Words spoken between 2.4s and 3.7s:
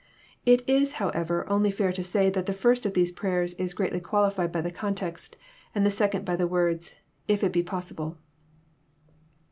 the first of these prayers